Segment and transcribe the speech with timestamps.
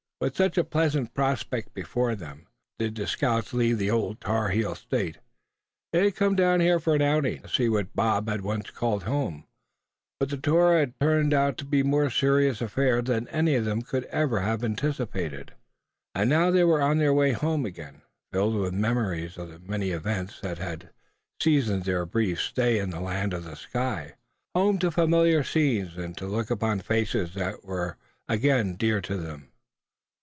[0.21, 2.45] With such a pleasant prospect before them,
[2.77, 5.17] did the scouts leave the Old Tar heel State.
[5.91, 8.69] They had come down here for an outing, and to see what Bob had once
[8.69, 9.47] called his home;
[10.19, 13.65] but the tour had turned out to be a more serious affair than any of
[13.65, 15.53] them could ever have anticipated.
[16.13, 19.89] And now they were on the way home again, filled with memories of the many
[19.89, 20.91] events that had
[21.41, 24.13] seasoned their brief stay in the Land of the Sky;
[24.53, 27.97] home to familiar scenes and to look upon faces that were
[28.31, 29.47] dear to them.